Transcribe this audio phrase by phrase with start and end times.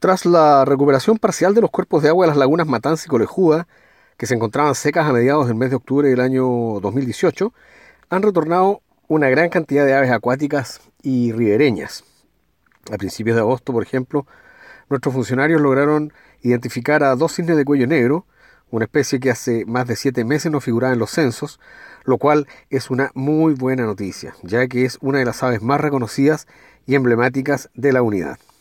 [0.00, 3.66] Tras la recuperación parcial de los cuerpos de agua de las lagunas Matanza y Colejuda,
[4.16, 6.46] que se encontraban secas a mediados del mes de octubre del año
[6.80, 7.52] 2018,
[8.08, 12.04] han retornado una gran cantidad de aves acuáticas y ribereñas.
[12.92, 14.24] A principios de agosto, por ejemplo,
[14.88, 16.12] nuestros funcionarios lograron
[16.42, 18.24] identificar a dos cisnes de cuello negro,
[18.70, 21.58] una especie que hace más de siete meses no figuraba en los censos,
[22.04, 25.80] lo cual es una muy buena noticia, ya que es una de las aves más
[25.80, 26.46] reconocidas
[26.86, 28.38] y emblemáticas de la unidad.